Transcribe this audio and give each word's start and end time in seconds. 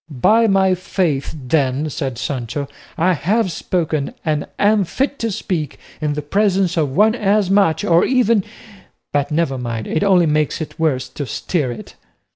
"By 0.09 0.47
my 0.47 0.73
faith 0.73 1.35
then," 1.39 1.87
said 1.91 2.17
Sancho, 2.17 2.67
"I 2.97 3.13
have 3.13 3.51
spoken, 3.51 4.15
and 4.25 4.47
am 4.57 4.83
fit 4.83 5.19
to 5.19 5.29
speak, 5.29 5.77
in 6.01 6.13
the 6.13 6.23
presence 6.23 6.75
of 6.75 6.89
one 6.95 7.13
as 7.13 7.51
much, 7.51 7.83
or 7.85 8.03
even 8.03 8.43
but 9.11 9.29
never 9.29 9.59
mind 9.59 9.85
it 9.85 10.03
only 10.03 10.25
makes 10.25 10.59
it 10.59 10.79
worse 10.79 11.07
to 11.09 11.27
stir 11.27 11.73
it." 11.73 11.93